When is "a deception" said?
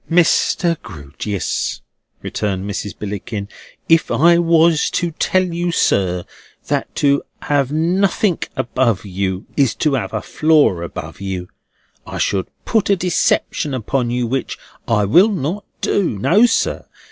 12.89-13.75